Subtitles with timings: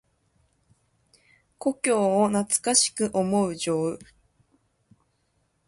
[1.59, 3.99] 故郷を懐かしく思う情。